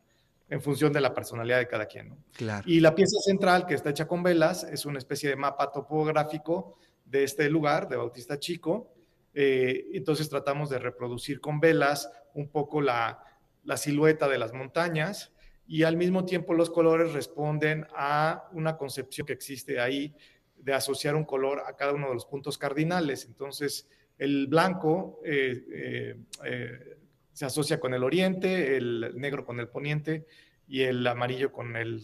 en 0.49 0.59
función 0.59 0.91
de 0.91 1.01
la 1.01 1.13
personalidad 1.13 1.59
de 1.59 1.67
cada 1.67 1.85
quien. 1.85 2.09
¿no? 2.09 2.17
Claro. 2.35 2.63
Y 2.67 2.79
la 2.79 2.95
pieza 2.95 3.19
central, 3.23 3.67
que 3.67 3.75
está 3.75 3.91
hecha 3.91 4.07
con 4.07 4.23
velas, 4.23 4.63
es 4.63 4.87
una 4.87 4.97
especie 4.97 5.29
de 5.29 5.35
mapa 5.35 5.71
topográfico 5.71 6.79
de 7.05 7.23
este 7.23 7.47
lugar, 7.47 7.87
de 7.87 7.95
Bautista 7.95 8.39
Chico. 8.39 8.91
Eh, 9.35 9.85
entonces 9.93 10.29
tratamos 10.29 10.71
de 10.71 10.79
reproducir 10.79 11.39
con 11.39 11.59
velas 11.59 12.11
un 12.33 12.49
poco 12.49 12.81
la, 12.81 13.19
la, 13.65 13.77
silueta 13.77 14.27
de 14.27 14.39
las 14.39 14.51
montañas 14.51 15.31
y 15.69 15.83
al 15.83 15.97
mismo 15.97 16.25
tiempo 16.25 16.55
los 16.55 16.71
colores 16.71 17.13
responden 17.13 17.85
a 17.95 18.49
una 18.53 18.75
concepción 18.75 19.27
que 19.27 19.33
existe 19.33 19.79
ahí 19.79 20.15
de 20.57 20.73
asociar 20.73 21.15
un 21.15 21.25
color 21.25 21.61
a 21.63 21.75
cada 21.75 21.93
uno 21.93 22.07
de 22.07 22.15
los 22.15 22.25
puntos 22.25 22.57
cardinales. 22.57 23.25
Entonces, 23.25 23.87
el 24.17 24.47
blanco 24.47 25.21
eh, 25.23 25.63
eh, 25.71 26.19
eh 26.43 26.95
se 27.31 27.45
asocia 27.45 27.79
con 27.79 27.93
el 27.93 28.03
oriente, 28.03 28.75
el 28.75 29.13
negro 29.15 29.45
con 29.45 29.59
el 29.61 29.69
poniente 29.69 30.25
y 30.67 30.81
el 30.81 31.05
amarillo 31.07 31.53
con 31.53 31.75
el 31.77 32.03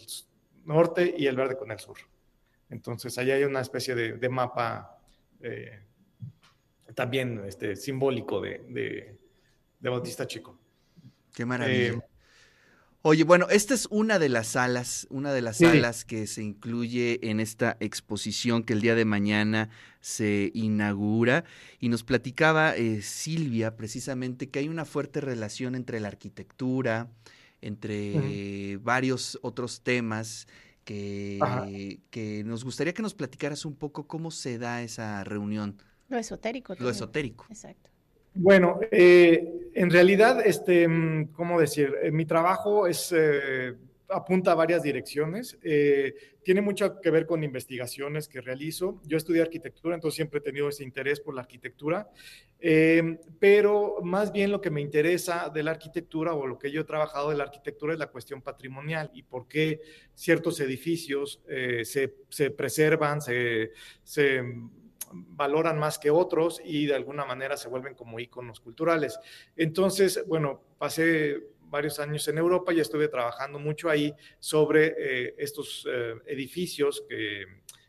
norte 0.64 1.14
y 1.18 1.26
el 1.26 1.36
verde 1.36 1.58
con 1.58 1.72
el 1.72 1.80
sur. 1.80 1.98
Entonces, 2.70 3.18
ahí 3.18 3.32
hay 3.32 3.44
una 3.44 3.62
especie 3.62 3.96
de, 3.96 4.14
de 4.14 4.30
mapa 4.30 5.02
también 6.94 7.44
este, 7.46 7.76
simbólico 7.76 8.40
de, 8.40 8.64
de, 8.70 9.18
de, 9.80 9.90
Bautista 9.90 10.26
Chico. 10.26 10.58
Qué 11.34 11.46
maravilla. 11.46 12.02
Oye, 13.08 13.24
bueno, 13.24 13.46
esta 13.52 13.76
es 13.76 13.88
una 13.92 14.18
de 14.18 14.30
las 14.30 14.48
salas, 14.48 15.06
una 15.12 15.32
de 15.32 15.44
las 15.44 15.58
sí. 15.58 15.66
salas 15.66 16.06
que 16.06 16.26
se 16.26 16.42
incluye 16.42 17.20
en 17.30 17.40
esta 17.40 17.78
exposición 17.80 18.64
que 18.64 18.74
el 18.74 18.82
día 18.82 18.96
de 18.96 19.06
mañana 19.06 19.70
se 20.02 20.50
inaugura. 20.56 21.44
Y 21.80 21.90
nos 21.90 22.04
platicaba 22.04 22.76
eh, 22.76 23.04
Silvia 23.04 23.78
precisamente 23.78 24.50
que 24.50 24.58
hay 24.58 24.70
una 24.70 24.86
fuerte 24.86 25.22
relación 25.22 25.76
entre 25.76 26.00
la 26.00 26.08
arquitectura, 26.08 27.12
entre 27.62 28.78
varios 28.78 29.38
otros 29.44 29.82
temas 29.82 30.48
que, 30.84 32.00
que, 32.10 32.44
nos 32.44 32.64
gustaría 32.64 32.96
que 32.96 33.04
nos 33.04 33.14
platicaras 33.14 33.66
un 33.66 33.76
poco 33.76 34.08
cómo 34.08 34.32
se 34.32 34.58
da 34.58 34.82
esa 34.82 35.24
reunión. 35.24 35.78
Lo 36.10 36.18
esotérico. 36.18 36.74
Lo 36.80 36.90
esotérico. 36.90 37.46
Exacto. 37.50 37.92
Bueno, 38.38 38.82
eh, 38.92 39.72
en 39.74 39.90
realidad, 39.90 40.46
este, 40.46 40.86
¿cómo 41.32 41.58
decir? 41.58 41.96
Eh, 42.04 42.12
mi 42.12 42.26
trabajo 42.26 42.86
es, 42.86 43.14
eh, 43.16 43.74
apunta 44.10 44.52
a 44.52 44.56
varias 44.56 44.84
direcciones. 44.84 45.58
tiene 46.44 46.62
mucho 46.62 47.00
que 47.02 47.10
ver 47.10 47.26
con 47.26 47.44
investigaciones 47.44 48.28
que 48.28 48.42
realizo. 48.42 49.02
Yo 49.08 49.18
estudié 49.18 49.42
arquitectura, 49.42 49.96
entonces 49.96 50.18
siempre 50.18 50.40
he 50.40 50.44
tenido 50.44 50.68
ese 50.68 50.84
interés 50.84 51.20
por 51.20 51.34
la 51.34 51.42
arquitectura, 51.42 52.08
pero 53.40 53.98
más 54.04 54.32
bien 54.32 54.52
lo 54.52 54.62
que 54.62 54.70
me 54.70 54.82
interesa 54.82 55.50
de 55.50 55.64
la 55.64 55.72
arquitectura 55.72 56.36
o 56.36 56.46
lo 56.46 56.60
que 56.60 56.70
yo 56.72 56.82
he 56.82 56.84
trabajado 56.84 57.32
de 57.32 57.38
la 57.38 57.46
arquitectura 57.46 57.94
es 57.94 58.00
la 58.00 58.12
cuestión 58.12 58.44
patrimonial 58.44 59.10
y 59.14 59.24
por 59.24 59.48
qué 59.48 59.82
ciertos 60.14 60.60
edificios 60.60 61.42
se, 61.48 62.14
se, 62.30 62.52
preservan, 62.52 63.22
se, 63.22 63.72
se 64.04 64.44
valoran 65.14 65.78
más 65.78 66.00
que 66.00 66.12
otros 66.12 66.62
y 66.64 66.86
de 66.86 66.96
alguna 66.96 67.26
manera 67.26 67.58
se 67.58 67.70
vuelven 67.70 67.96
como 67.96 68.20
íconos 68.20 68.60
culturales. 68.60 69.20
Entonces, 69.56 70.24
bueno, 70.28 70.62
pasé 70.78 71.42
varios 71.70 72.00
años 72.00 72.28
en 72.28 72.38
Europa 72.38 72.74
y 72.74 72.80
estuve 72.80 73.08
trabajando 73.08 73.60
mucho 73.60 73.90
ahí 73.90 74.14
sobre 74.40 74.96
eh, 74.98 75.36
estos 75.38 75.88
eh, 75.92 76.16
edificios 76.28 77.04
que, 77.08 77.46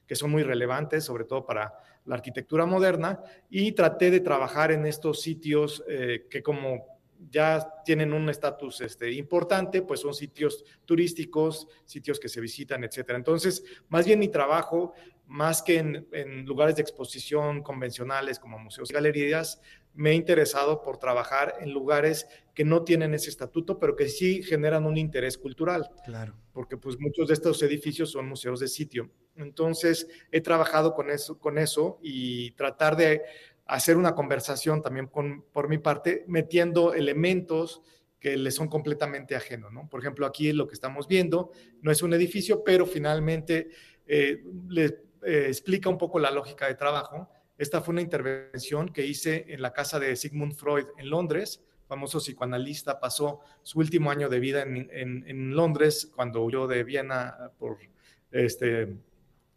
que, 0.06 0.16
son 0.16 0.30
muy 0.30 0.42
relevantes, 0.42 1.04
sobre 1.04 1.25
todo 1.25 1.44
para 1.44 1.73
la 2.04 2.16
arquitectura 2.16 2.66
moderna, 2.66 3.20
y 3.50 3.73
traté 3.73 4.11
de 4.11 4.20
trabajar 4.20 4.73
en 4.73 4.87
estos 4.87 5.20
sitios 5.20 5.85
eh, 5.88 6.26
que 6.30 6.42
como 6.42 6.95
ya 7.30 7.66
tienen 7.85 8.12
un 8.12 8.28
estatus 8.28 8.80
este, 8.80 9.12
importante, 9.12 9.82
pues 9.82 10.00
son 10.00 10.14
sitios 10.14 10.64
turísticos, 10.85 11.68
sitios 11.85 12.20
que 12.20 12.28
se 12.28 12.40
visitan, 12.40 12.85
etcétera. 12.85 13.18
Entonces, 13.18 13.64
más 13.88 14.06
bien 14.06 14.18
mi 14.18 14.28
trabajo, 14.28 14.92
más 15.26 15.62
que 15.62 15.78
en, 15.78 16.46
lugares 16.46 16.76
de 16.76 16.82
exposición 16.82 17.62
convencionales 17.62 18.38
como 18.38 18.58
museos 18.58 18.90
y 18.90 18.94
galerías, 18.94 19.61
me 19.94 20.11
he 20.11 20.14
interesado 20.14 20.82
por 20.82 20.99
trabajar 20.99 21.54
en 21.61 21.73
lugares 21.73 22.26
que 22.54 22.64
no 22.64 22.85
tienen 22.85 23.14
ese 23.14 23.30
estatuto, 23.30 23.78
pero 23.78 23.96
que 23.96 24.08
sí 24.08 24.42
generan 24.42 24.85
un 24.85 24.99
interés 24.99 25.38
cultural. 25.38 25.88
Claro. 26.04 26.37
Porque 26.52 26.76
pues 26.76 26.99
muchos 26.99 27.28
de 27.28 27.35
estos 27.35 27.62
edificios 27.62 28.11
son 28.11 28.28
museos 28.28 28.61
de 28.61 28.68
sitio. 28.68 29.11
Entonces, 29.37 30.06
he 30.30 30.40
trabajado 30.40 30.94
con 30.94 31.11
eso, 31.11 31.38
con 31.38 31.58
eso 31.58 31.99
y 32.02 32.52
tratar 32.52 32.96
de 32.96 33.23
hacer 33.66 33.96
una 33.96 34.14
conversación 34.14 34.82
también 34.82 35.08
por 35.08 35.68
mi 35.68 35.78
parte, 35.78 36.25
metiendo 36.28 36.94
elementos 36.94 37.82
que 38.20 38.37
le 38.37 38.50
son 38.50 38.68
completamente 38.68 39.37
ajenos. 39.37 39.73
¿no? 39.73 39.88
Por 39.88 40.00
ejemplo, 40.00 40.26
aquí 40.26 40.52
lo 40.52 40.66
que 40.66 40.75
estamos 40.75 41.06
viendo 41.06 41.50
no 41.82 41.90
es 41.90 42.02
un 42.02 42.14
edificio, 42.14 42.62
pero 42.64 42.87
finalmente 42.87 43.70
eh, 44.06 44.42
le 44.68 44.85
eh, 45.25 45.46
explica 45.49 45.88
un 45.88 45.99
poco 45.99 46.18
la 46.18 46.30
lógica 46.30 46.66
de 46.66 46.75
trabajo. 46.75 47.28
Esta 47.58 47.80
fue 47.80 47.92
una 47.92 48.02
intervención 48.02 48.88
que 48.88 49.04
hice 49.06 49.46
en 49.49 49.62
la 49.62 49.73
casa 49.73 49.99
de 49.99 50.14
Sigmund 50.16 50.54
Freud 50.54 50.87
en 50.99 51.11
Londres, 51.11 51.62
famoso 51.88 52.18
psicoanalista, 52.18 52.99
pasó 52.99 53.40
su 53.62 53.78
último 53.78 54.11
año 54.11 54.28
de 54.28 54.40
vida 54.40 54.62
en, 54.62 54.90
en 54.90 55.54
Londres 55.54 56.11
cuando 56.14 56.42
huyó 56.42 56.66
de 56.66 56.82
Viena 56.82 57.52
por 57.58 57.78
este, 58.32 58.96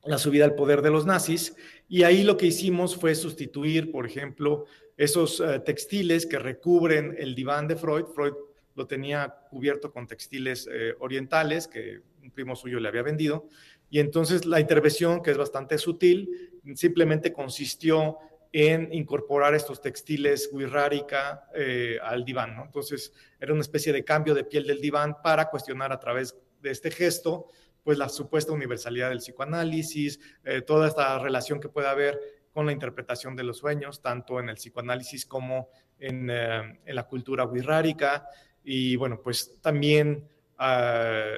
la 0.04 0.18
subida 0.18 0.46
al 0.46 0.56
poder 0.56 0.82
de 0.82 0.92
los 0.92 1.06
nazis. 1.06 1.56
Y 1.88 2.04
ahí 2.04 2.24
lo 2.24 2.38
que 2.38 2.48
hicimos 2.48 2.96
fue 2.96 3.16
sustituir, 3.16 3.92
por 3.92 4.06
ejemplo, 4.06 4.66
esos 4.98 5.40
eh, 5.40 5.60
textiles 5.60 6.26
que 6.26 6.40
recubren 6.40 7.16
el 7.18 7.36
diván 7.36 7.68
de 7.68 7.76
Freud. 7.76 8.06
Freud 8.14 8.34
lo 8.76 8.88
tenía 8.88 9.36
cubierto 9.50 9.92
con 9.92 10.08
textiles 10.08 10.68
eh, 10.72 10.94
orientales 11.00 11.68
que 11.68 12.02
un 12.22 12.32
primo 12.32 12.56
suyo 12.56 12.80
le 12.80 12.88
había 12.88 13.02
vendido. 13.02 13.48
Y 13.90 14.00
entonces 14.00 14.46
la 14.46 14.60
intervención, 14.60 15.22
que 15.22 15.32
es 15.32 15.38
bastante 15.38 15.78
sutil, 15.78 16.52
simplemente 16.76 17.34
consistió 17.34 18.18
en 18.52 18.92
incorporar 18.94 19.54
estos 19.54 19.82
textiles 19.82 20.50
wixárika 20.52 21.48
eh, 21.54 21.98
al 22.02 22.26
diván. 22.26 22.56
Entonces 22.64 23.14
era 23.40 23.54
una 23.54 23.62
especie 23.62 23.94
de 23.94 24.04
cambio 24.04 24.34
de 24.34 24.44
piel 24.44 24.66
del 24.66 24.82
diván 24.82 25.22
para 25.22 25.50
cuestionar 25.50 25.92
a 25.92 26.00
través 26.00 26.36
de 26.62 26.72
este 26.72 26.92
gesto 26.92 27.48
pues 27.90 27.98
la 27.98 28.08
supuesta 28.08 28.52
universalidad 28.52 29.10
del 29.10 29.18
psicoanálisis, 29.18 30.20
eh, 30.44 30.62
toda 30.62 30.88
esta 30.88 31.18
relación 31.18 31.60
que 31.60 31.70
puede 31.70 31.88
haber 31.88 32.20
con 32.54 32.68
la 32.68 32.72
interpretación 32.72 33.36
de 33.36 33.42
los 33.42 33.58
sueños, 33.58 34.00
tanto 34.00 34.40
en 34.40 34.48
el 34.48 34.58
psicoanálisis 34.58 35.26
como 35.26 35.70
en, 35.98 36.30
eh, 36.30 36.80
la 36.86 37.08
cultura 37.08 37.46
wixárika, 37.46 38.28
y 38.64 38.96
bueno, 38.96 39.20
pues 39.24 39.60
también, 39.60 40.30
ah, 40.60 41.32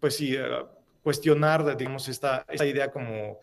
pues 0.00 0.16
sí, 0.16 0.34
ah, 0.34 0.66
cuestionar, 1.02 1.76
digamos, 1.76 2.08
esta, 2.08 2.46
esta 2.48 2.64
idea 2.64 2.90
como 2.90 3.38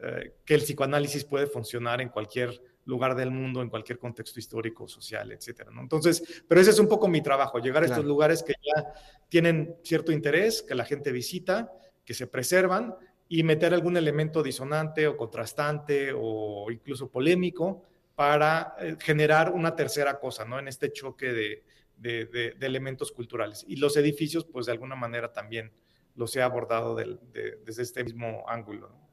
eh, 0.00 0.34
que 0.44 0.54
el 0.56 0.62
psicoanálisis 0.62 1.24
puede 1.24 1.46
funcionar 1.46 2.00
en 2.00 2.08
cualquier 2.08 2.50
lugar 2.86 3.14
del 3.14 3.30
mundo, 3.30 3.62
en 3.62 3.70
cualquier 3.70 3.98
contexto 3.98 4.38
histórico, 4.38 4.86
social, 4.86 5.32
etcétera. 5.32 5.70
¿no? 5.70 5.80
Entonces, 5.80 6.44
pero 6.46 6.60
ese 6.60 6.70
es 6.70 6.78
un 6.78 6.88
poco 6.88 7.08
mi 7.08 7.22
trabajo, 7.22 7.58
llegar 7.58 7.82
a 7.82 7.86
estos 7.86 8.04
lugares 8.04 8.42
que 8.42 8.54
ya 8.62 8.92
tienen 9.28 9.76
cierto 9.82 10.12
interés, 10.12 10.62
que 10.62 10.74
la 10.74 10.84
gente 10.84 11.12
visita, 11.12 11.72
que 12.04 12.14
se 12.14 12.26
preservan 12.26 12.94
y 13.28 13.42
meter 13.42 13.72
algún 13.72 13.96
elemento 13.96 14.42
disonante 14.42 15.06
o 15.06 15.16
contrastante 15.16 16.12
o 16.14 16.70
incluso 16.70 17.10
polémico 17.10 17.82
para 18.14 18.76
eh, 18.78 18.96
generar 19.00 19.52
una 19.52 19.74
tercera 19.74 20.20
cosa, 20.20 20.44
¿no? 20.44 20.58
En 20.58 20.68
este 20.68 20.92
choque 20.92 21.32
de, 21.32 21.64
de, 21.96 22.56
elementos 22.60 23.10
culturales. 23.12 23.64
Y 23.66 23.76
los 23.76 23.96
edificios, 23.96 24.44
pues 24.44 24.66
de 24.66 24.72
alguna 24.72 24.94
manera 24.94 25.32
también 25.32 25.72
los 26.14 26.36
he 26.36 26.42
abordado 26.42 26.94
desde 26.94 27.82
este 27.82 28.04
mismo 28.04 28.44
ángulo. 28.46 28.90
¿no? 28.90 29.03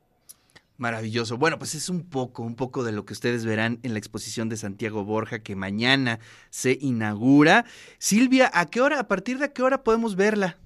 Maravilloso. 0.82 1.38
Bueno, 1.38 1.60
pues 1.60 1.76
es 1.76 1.90
un 1.90 2.10
poco, 2.10 2.42
un 2.42 2.56
poco 2.56 2.84
de 2.84 2.92
lo 2.92 3.06
que 3.06 3.14
ustedes 3.14 3.46
verán 3.46 3.80
en 3.84 3.94
la 3.94 4.00
exposición 4.00 4.50
de 4.50 4.58
Santiago 4.58 5.06
Borja 5.06 5.44
que 5.44 5.56
mañana 5.56 6.20
se 6.50 6.76
inaugura. 6.82 7.66
Silvia, 8.00 8.50
¿a 8.52 8.66
qué 8.66 8.82
hora, 8.82 9.00
a 9.00 9.08
partir 9.08 9.38
de 9.38 9.54
qué 9.54 9.62
hora 9.62 9.84
podemos 9.84 10.16
verla? 10.16 10.58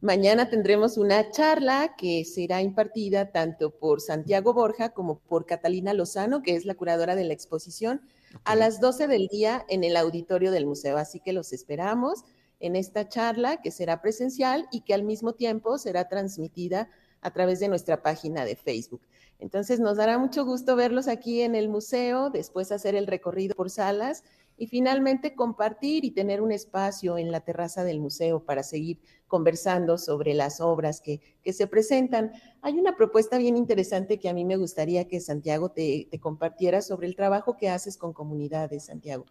Mañana 0.00 0.48
tendremos 0.48 0.96
una 0.96 1.30
charla 1.30 1.94
que 1.98 2.24
será 2.24 2.62
impartida 2.62 3.32
tanto 3.32 3.70
por 3.70 4.00
Santiago 4.00 4.54
Borja 4.54 4.94
como 4.94 5.18
por 5.18 5.44
Catalina 5.44 5.92
Lozano, 5.92 6.42
que 6.42 6.56
es 6.56 6.64
la 6.64 6.74
curadora 6.74 7.14
de 7.14 7.24
la 7.24 7.34
exposición, 7.34 8.00
a 8.44 8.56
las 8.56 8.80
12 8.80 9.08
del 9.08 9.28
día 9.28 9.66
en 9.68 9.84
el 9.84 9.94
auditorio 9.94 10.50
del 10.50 10.64
museo. 10.64 10.96
Así 10.96 11.20
que 11.20 11.34
los 11.34 11.52
esperamos 11.52 12.24
en 12.60 12.76
esta 12.76 13.10
charla 13.10 13.60
que 13.60 13.70
será 13.70 14.00
presencial 14.00 14.66
y 14.72 14.80
que 14.80 14.94
al 14.94 15.02
mismo 15.02 15.34
tiempo 15.34 15.76
será 15.76 16.08
transmitida 16.08 16.88
a 17.24 17.30
través 17.32 17.58
de 17.58 17.68
nuestra 17.68 18.02
página 18.02 18.44
de 18.44 18.54
Facebook. 18.54 19.00
Entonces 19.40 19.80
nos 19.80 19.96
dará 19.96 20.18
mucho 20.18 20.44
gusto 20.44 20.76
verlos 20.76 21.08
aquí 21.08 21.42
en 21.42 21.54
el 21.54 21.68
museo, 21.68 22.30
después 22.30 22.70
hacer 22.70 22.94
el 22.94 23.06
recorrido 23.06 23.56
por 23.56 23.70
salas 23.70 24.22
y 24.56 24.68
finalmente 24.68 25.34
compartir 25.34 26.04
y 26.04 26.12
tener 26.12 26.40
un 26.40 26.52
espacio 26.52 27.18
en 27.18 27.32
la 27.32 27.40
terraza 27.40 27.82
del 27.82 27.98
museo 27.98 28.44
para 28.44 28.62
seguir 28.62 29.00
conversando 29.26 29.98
sobre 29.98 30.34
las 30.34 30.60
obras 30.60 31.00
que, 31.00 31.20
se 31.52 31.66
presentan. 31.66 32.32
Hay 32.62 32.78
una 32.78 32.94
propuesta 32.94 33.38
bien 33.38 33.56
interesante 33.56 34.18
que 34.18 34.28
a 34.28 34.34
mí 34.34 34.44
me 34.44 34.56
gustaría 34.56 35.08
que 35.08 35.20
Santiago 35.20 35.70
te, 35.70 36.08
compartiera 36.20 36.82
sobre 36.82 37.08
el 37.08 37.16
trabajo 37.16 37.56
que 37.56 37.68
haces 37.68 37.96
con 37.96 38.12
comunidades, 38.12 38.84
Santiago. 38.84 39.24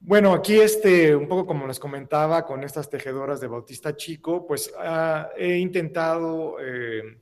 Bueno, 0.00 0.34
aquí 0.34 0.60
este, 0.60 1.16
un 1.16 1.26
poco 1.26 1.46
como 1.46 1.66
les 1.66 1.80
comentaba 1.80 2.44
con 2.44 2.62
estas 2.62 2.88
tejedoras 2.88 3.40
de 3.40 3.48
Bautista 3.48 3.96
Chico, 3.96 4.46
pues 4.46 4.72
ah, 4.78 5.30
he 5.36 5.56
intentado 5.56 6.58
eh, 6.60 7.18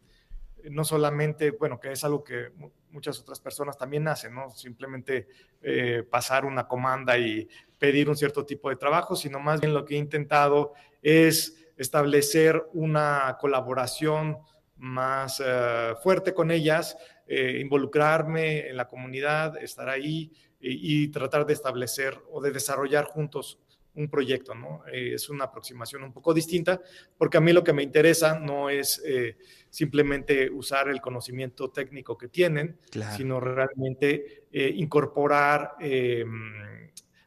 no 0.70 0.84
solamente, 0.84 1.52
bueno, 1.52 1.78
que 1.78 1.92
es 1.92 2.04
algo 2.04 2.22
que 2.22 2.52
muchas 2.90 3.18
otras 3.20 3.40
personas 3.40 3.76
también 3.76 4.06
hacen, 4.08 4.34
¿no? 4.34 4.50
Simplemente 4.50 5.28
eh, 5.62 6.04
pasar 6.08 6.44
una 6.44 6.66
comanda 6.68 7.18
y 7.18 7.48
pedir 7.78 8.08
un 8.08 8.16
cierto 8.16 8.46
tipo 8.46 8.70
de 8.70 8.76
trabajo, 8.76 9.16
sino 9.16 9.40
más 9.40 9.60
bien 9.60 9.74
lo 9.74 9.84
que 9.84 9.94
he 9.94 9.98
intentado 9.98 10.74
es 11.02 11.56
establecer 11.76 12.64
una 12.72 13.36
colaboración 13.40 14.38
más 14.76 15.42
eh, 15.44 15.94
fuerte 16.02 16.34
con 16.34 16.50
ellas, 16.50 16.96
involucrarme 17.28 18.68
en 18.68 18.76
la 18.76 18.86
comunidad, 18.86 19.56
estar 19.62 19.88
ahí, 19.88 20.30
y, 20.64 21.08
tratar 21.08 21.46
de 21.46 21.52
establecer 21.52 22.18
o 22.30 22.40
de 22.40 22.50
desarrollar 22.50 23.04
juntos 23.04 23.58
un 23.96 24.08
proyecto, 24.08 24.54
¿no? 24.54 24.82
Eh, 24.92 25.14
es 25.14 25.28
una 25.28 25.44
aproximación 25.44 26.02
un 26.02 26.12
poco 26.12 26.34
distinta, 26.34 26.80
porque 27.16 27.36
a 27.36 27.40
mí 27.40 27.52
lo 27.52 27.62
que 27.62 27.72
me 27.72 27.82
interesa 27.82 28.38
no 28.38 28.68
es 28.68 29.00
eh, 29.04 29.36
simplemente 29.70 30.50
usar 30.50 30.88
el 30.88 31.00
conocimiento 31.00 31.70
técnico 31.70 32.18
que 32.18 32.28
tienen, 32.28 32.78
sino 33.16 33.38
realmente 33.38 34.46
eh, 34.50 34.72
incorporar 34.74 35.72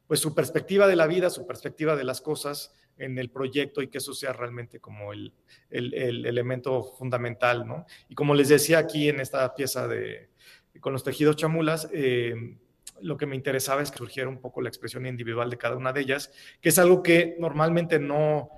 pues 0.08 0.22
su 0.22 0.34
perspectiva 0.34 0.88
de 0.88 0.96
la 0.96 1.06
vida, 1.06 1.30
su 1.30 1.46
perspectiva 1.46 1.96
de 1.96 2.06
las 2.06 2.22
cosas 2.22 2.74
en 2.98 3.18
el 3.18 3.30
proyecto 3.30 3.82
y 3.82 3.88
que 3.88 4.00
eso 4.00 4.14
sea 4.14 4.34
realmente 4.34 4.80
como 4.80 5.14
el, 5.14 5.34
el, 5.70 5.94
el 5.94 6.26
elemento 6.26 6.84
fundamental, 6.98 7.68
¿no? 7.68 7.86
Y 8.10 8.16
como 8.16 8.34
les 8.34 8.50
decía 8.50 8.80
aquí 8.80 9.10
en 9.10 9.20
esta 9.20 9.54
pieza 9.54 9.88
de 9.88 10.30
con 10.80 10.94
los 10.94 11.04
tejidos 11.04 11.36
chamulas, 11.36 11.90
lo 13.02 13.18
que 13.18 13.26
me 13.26 13.36
interesaba 13.36 13.82
es 13.82 13.92
que 13.92 13.98
surgiera 13.98 14.30
un 14.30 14.40
poco 14.40 14.62
la 14.62 14.70
expresión 14.70 15.06
individual 15.06 15.50
de 15.50 15.58
cada 15.58 15.76
una 15.76 15.94
de 15.94 16.02
ellas, 16.02 16.32
que 16.62 16.70
es 16.70 16.80
algo 16.80 17.04
que 17.04 17.36
normalmente 17.40 18.00
no 18.00 18.50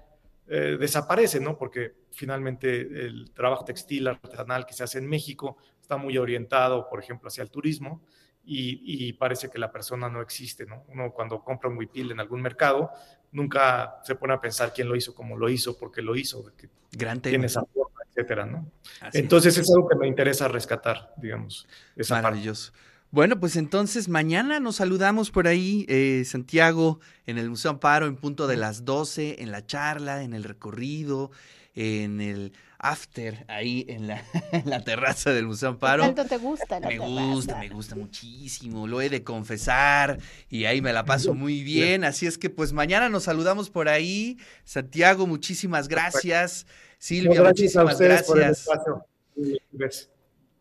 eh, 0.47 0.77
desaparece, 0.79 1.39
¿no? 1.39 1.57
Porque 1.57 1.93
finalmente 2.11 2.81
el 2.81 3.31
trabajo 3.33 3.65
textil 3.65 4.07
artesanal 4.07 4.65
que 4.65 4.73
se 4.73 4.83
hace 4.83 4.99
en 4.99 5.07
México 5.07 5.57
está 5.81 5.97
muy 5.97 6.17
orientado, 6.17 6.87
por 6.89 6.99
ejemplo, 6.99 7.27
hacia 7.27 7.43
el 7.43 7.51
turismo 7.51 8.01
y, 8.45 9.13
parece 9.13 9.49
que 9.49 9.59
la 9.59 9.71
persona 9.71 10.09
no 10.09 10.21
existe, 10.21 10.65
¿no? 10.65 10.83
Uno 10.87 11.11
cuando 11.11 11.43
compra 11.43 11.69
un 11.69 11.77
huipil 11.77 12.11
en 12.11 12.19
algún 12.19 12.41
mercado, 12.41 12.89
nunca 13.31 13.99
se 14.03 14.15
pone 14.15 14.33
a 14.33 14.41
pensar 14.41 14.73
quién 14.73 14.89
lo 14.89 14.95
hizo, 14.95 15.13
cómo 15.13 15.37
lo 15.37 15.49
hizo, 15.49 15.77
por 15.77 15.91
qué 15.91 16.01
lo 16.01 16.15
hizo, 16.15 16.43
que 16.55 16.69
Gran 16.91 17.21
tema. 17.21 17.31
tiene 17.31 17.45
esa 17.45 17.63
forma, 17.63 17.99
etcétera, 18.09 18.45
¿no? 18.45 18.71
Entonces 19.13 19.57
es. 19.57 19.69
algo 19.71 19.87
que 19.87 19.95
me 19.95 20.07
interesa 20.07 20.47
rescatar, 20.47 21.13
digamos. 21.17 21.67
Esa 21.95 22.15
Maravilloso. 22.15 22.73
Bueno, 23.11 23.39
pues 23.39 23.55
entonces 23.55 24.07
mañana 24.07 24.59
nos 24.59 24.75
saludamos 24.77 25.31
por 25.31 25.47
ahí, 25.47 25.85
eh, 25.89 26.23
Santiago, 26.25 26.99
en 27.25 27.39
el 27.39 27.49
Museo 27.49 27.71
Amparo, 27.71 28.05
en 28.05 28.15
punto 28.15 28.45
de 28.45 28.55
las 28.55 28.85
12, 28.85 29.41
en 29.41 29.51
la 29.51 29.65
charla, 29.65 30.23
en 30.23 30.33
el 30.33 30.43
recorrido, 30.43 31.31
en 31.73 32.21
el 32.21 32.53
after, 32.79 33.45
ahí 33.47 33.85
en 33.87 34.07
la, 34.07 34.23
la 34.65 34.83
terraza 34.83 35.31
del 35.31 35.45
Museo 35.45 35.69
Amparo. 35.69 36.03
¿Cuánto 36.03 36.25
te 36.25 36.37
gusta 36.37 36.79
Me 36.79 36.97
gusta, 36.97 37.59
me 37.59 37.69
gusta 37.69 37.95
muchísimo, 37.95 38.87
lo 38.87 39.01
he 39.01 39.09
de 39.09 39.23
confesar 39.23 40.19
y 40.49 40.65
ahí 40.65 40.81
me 40.81 40.93
la 40.93 41.05
paso 41.05 41.33
muy 41.33 41.63
bien. 41.63 42.03
Así 42.03 42.25
es 42.25 42.37
que 42.37 42.49
pues 42.49 42.73
mañana 42.73 43.09
nos 43.09 43.23
saludamos 43.23 43.69
por 43.69 43.89
ahí. 43.89 44.37
Santiago, 44.63 45.27
muchísimas 45.27 45.87
gracias. 45.87 46.65
Silvia, 46.97 47.43
muchísimas 47.43 47.99
gracias. 47.99 48.67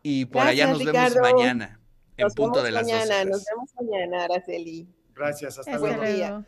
Y 0.02 0.26
por 0.26 0.46
allá 0.46 0.66
nos 0.68 0.84
vemos 0.84 1.16
mañana 1.16 1.78
en 2.18 2.28
punto 2.30 2.62
de 2.62 2.72
las 2.72 2.84
mañana, 2.84 3.24
Nos 3.24 3.44
vemos 3.44 3.70
mañana, 3.80 4.24
Araceli. 4.24 4.88
Gracias, 5.14 5.58
hasta, 5.58 5.78
luego. 5.78 6.44